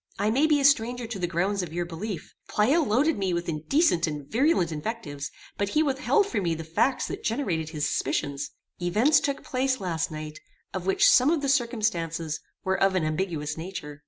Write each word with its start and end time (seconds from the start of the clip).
"I 0.17 0.31
may 0.31 0.47
be 0.47 0.59
a 0.59 0.65
stranger 0.65 1.05
to 1.05 1.19
the 1.19 1.27
grounds 1.27 1.61
of 1.61 1.71
your 1.73 1.85
belief. 1.85 2.33
Pleyel 2.49 2.83
loaded 2.83 3.19
me 3.19 3.35
with 3.35 3.47
indecent 3.47 4.07
and 4.07 4.25
virulent 4.25 4.71
invectives, 4.71 5.29
but 5.59 5.69
he 5.69 5.83
withheld 5.83 6.25
from 6.25 6.41
me 6.41 6.55
the 6.55 6.63
facts 6.63 7.05
that 7.05 7.23
generated 7.23 7.69
his 7.69 7.85
suspicions. 7.87 8.49
Events 8.81 9.19
took 9.19 9.43
place 9.43 9.79
last 9.79 10.09
night 10.09 10.39
of 10.73 10.87
which 10.87 11.07
some 11.07 11.29
of 11.29 11.43
the 11.43 11.49
circumstances 11.49 12.39
were 12.63 12.81
of 12.81 12.95
an 12.95 13.05
ambiguous 13.05 13.57
nature. 13.59 13.99